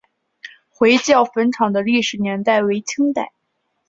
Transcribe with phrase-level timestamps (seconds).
[0.67, 3.33] 回教坟场的历史年代为清代。